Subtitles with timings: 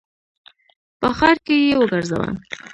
[0.99, 2.25] په ښار کي یې وګرځوه!